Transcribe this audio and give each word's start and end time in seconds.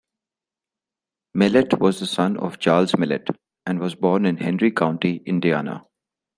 Mellette 1.37 1.79
was 1.79 1.99
the 1.99 2.07
son 2.07 2.35
of 2.37 2.57
Charles 2.57 2.93
Mellette 2.93 3.37
and 3.67 3.79
was 3.79 3.93
born 3.93 4.25
in 4.25 4.37
Henry 4.37 4.71
County, 4.71 5.17
Indiana. 5.27 5.85